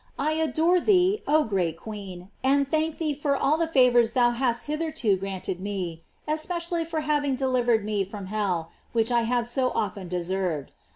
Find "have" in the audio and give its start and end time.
9.29-9.45